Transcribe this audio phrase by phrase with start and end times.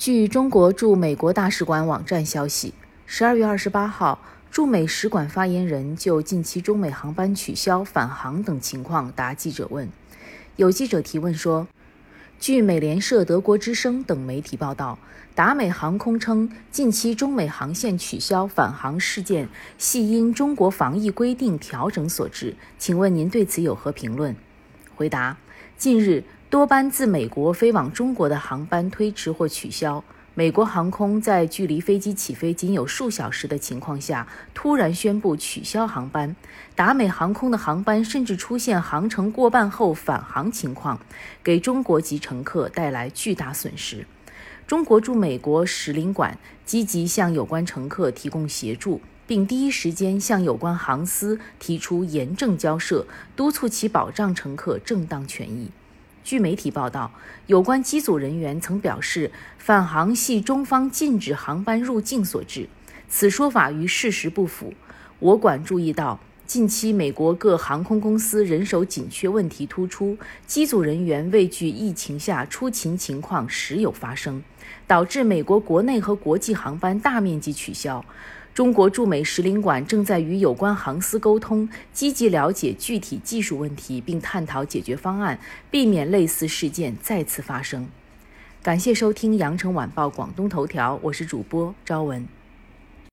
[0.00, 2.72] 据中国驻美国大使馆网站消息，
[3.04, 4.18] 十二月二十八号，
[4.50, 9.86] 驻美使馆发言人就近期中美航班取消返航等情况答记者问。
[10.56, 11.68] 有记者提问说，
[12.38, 14.98] 据美联社、德国之声等媒体报道，
[15.34, 24.34] 达美航空称近期中美航线取消返航事件系因中国防疫规定调整所致，请问您对此有何评论？
[24.96, 25.36] 回答：
[25.76, 26.24] 近日。
[26.50, 30.02] 多班自美国飞往中国的航班推迟或取消。
[30.34, 36.34] 美国航空在距离飞机起飞仅有数小时的情况下，突然宣布取消航班。
[36.74, 40.98] 达美航空的航班甚至出现航程过半后返航情况，
[41.44, 44.04] 给中国籍乘客带来巨大损失。
[44.66, 53.06] 中国驻美国使领馆积极向有关乘客提供协助，并第一时间向有关航司提出严正交涉，
[53.36, 55.70] 督促其保障乘客正当权益。
[56.22, 57.10] 据媒体报道，
[57.46, 62.68] 有关机组人员曾表示，返航系中方禁止航班入境所致，
[63.08, 64.72] 此说法与事实不符。
[65.18, 74.42] 我馆注意到，近期美国各航空公司人手紧缺问题突出，机组人员畏惧疫情下出勤情况时有发生，
[74.86, 78.04] 导致美国国内和国际航班大面积取消。
[78.60, 85.38] 中国驻美使领馆正在与有关航司沟通，积极了解具体技术问题，并探讨解决方案，
[85.70, 87.88] 避免类似事件再次发生。
[88.62, 92.39] 感谢收听羊城晚报广东头条，我是主播朝文。